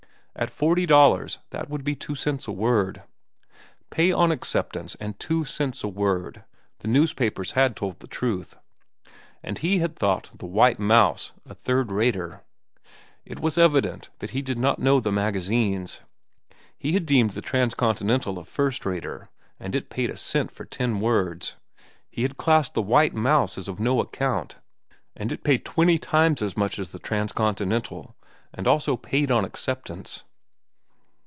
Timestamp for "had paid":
28.97-29.31